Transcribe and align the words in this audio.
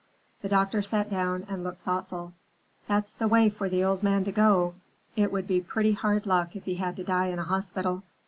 The 0.41 0.49
doctor 0.49 0.81
sat 0.81 1.11
down 1.11 1.45
and 1.47 1.63
looked 1.63 1.83
thoughtful. 1.83 2.33
"That's 2.87 3.13
the 3.13 3.27
way 3.27 3.49
for 3.49 3.69
the 3.69 3.83
old 3.83 4.01
man 4.01 4.23
to 4.23 4.31
go. 4.31 4.73
It 5.15 5.31
would 5.31 5.45
be 5.45 5.61
pretty 5.61 5.91
hard 5.91 6.25
luck 6.25 6.55
if 6.55 6.63
he 6.63 6.77
had 6.77 6.95
to 6.95 7.03
die 7.03 7.27
in 7.27 7.37
a 7.37 7.43
hospital. 7.43 8.01